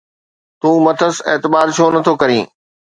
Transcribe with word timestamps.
تون 0.59 0.75
مٿس 0.85 1.15
اعتبار 1.29 1.67
ڇو 1.75 1.85
نٿو 1.93 2.13
ڪرين؟ 2.21 2.45